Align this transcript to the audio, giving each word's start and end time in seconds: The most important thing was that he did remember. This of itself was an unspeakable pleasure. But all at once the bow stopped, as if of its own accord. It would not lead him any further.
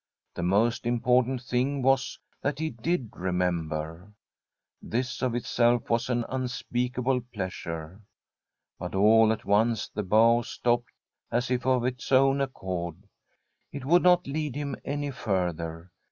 The 0.33 0.41
most 0.41 0.87
important 0.87 1.43
thing 1.43 1.83
was 1.83 2.17
that 2.41 2.57
he 2.57 2.71
did 2.71 3.11
remember. 3.15 4.11
This 4.81 5.21
of 5.21 5.35
itself 5.35 5.91
was 5.91 6.09
an 6.09 6.25
unspeakable 6.27 7.21
pleasure. 7.31 8.01
But 8.79 8.95
all 8.95 9.31
at 9.31 9.45
once 9.45 9.89
the 9.89 10.01
bow 10.01 10.41
stopped, 10.41 10.89
as 11.31 11.51
if 11.51 11.67
of 11.67 11.85
its 11.85 12.11
own 12.11 12.41
accord. 12.41 12.95
It 13.71 13.85
would 13.85 14.01
not 14.01 14.25
lead 14.25 14.55
him 14.55 14.75
any 14.83 15.11
further. 15.11 15.91